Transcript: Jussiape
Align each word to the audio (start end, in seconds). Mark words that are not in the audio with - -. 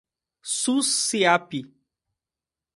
Jussiape 0.61 1.59